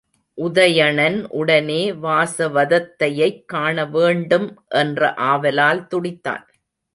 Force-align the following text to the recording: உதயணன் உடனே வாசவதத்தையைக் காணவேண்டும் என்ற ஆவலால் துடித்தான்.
உதயணன் 0.37 1.27
உடனே 1.29 1.91
வாசவதத்தையைக் 1.91 3.45
காணவேண்டும் 3.45 4.63
என்ற 4.67 5.13
ஆவலால் 5.13 5.87
துடித்தான். 5.95 6.45